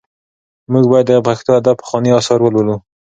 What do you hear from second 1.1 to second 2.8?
پښتو ادب پخواني اثار ولولو.